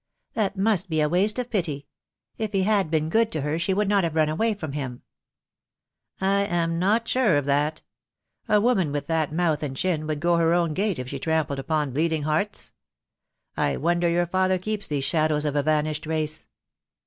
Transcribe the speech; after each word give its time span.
"That 0.33 0.57
must 0.57 0.89
be 0.89 0.99
a 0.99 1.07
waste 1.07 1.37
of 1.37 1.51
pity. 1.51 1.85
If 2.39 2.53
he 2.53 2.63
had 2.63 2.89
been 2.89 3.07
good 3.07 3.31
to 3.33 3.41
her 3.41 3.59
she 3.59 3.71
would 3.71 3.87
not 3.87 4.03
have 4.03 4.15
run 4.15 4.29
away 4.29 4.55
from 4.55 4.71
him," 4.71 5.03
"I 6.19 6.39
am 6.47 6.79
not 6.79 7.07
sure 7.07 7.37
of 7.37 7.45
that. 7.45 7.83
A 8.49 8.59
woman 8.59 8.91
with 8.91 9.05
that 9.05 9.31
mouth 9.31 9.61
and 9.61 9.77
chin 9.77 10.07
would 10.07 10.19
go 10.19 10.37
her 10.37 10.53
own 10.55 10.73
gate 10.73 10.97
if 10.97 11.09
she 11.09 11.19
trampled 11.19 11.59
upon 11.59 11.93
bleeding 11.93 12.23
hearts. 12.23 12.71
I 13.55 13.77
wonder 13.77 14.09
your 14.09 14.25
father 14.25 14.57
keeps 14.57 14.87
these 14.87 15.03
sha 15.03 15.27
dows 15.27 15.45
of 15.45 15.55
a 15.55 15.61
vanished 15.61 16.07
race." 16.07 16.47